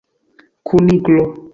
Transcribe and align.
kuniklo 0.67 1.23